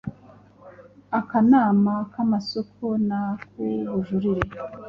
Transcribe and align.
akanama 1.19 1.93
k’amasoko 2.11 2.83
n’ak’ubujurire, 3.07 4.57